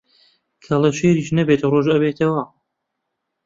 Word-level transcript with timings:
کەڵەشێریش 0.65 1.29
نەبێت 1.37 1.61
ڕۆژ 1.71 1.85
ئەبێتەوە 1.93 2.43